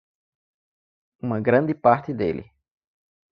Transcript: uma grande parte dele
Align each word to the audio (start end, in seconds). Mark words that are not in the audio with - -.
uma 1.21 1.39
grande 1.39 1.75
parte 1.75 2.11
dele 2.11 2.51